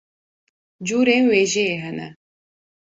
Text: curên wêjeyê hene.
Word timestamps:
curên 0.87 1.23
wêjeyê 1.31 1.75
hene. 1.83 2.07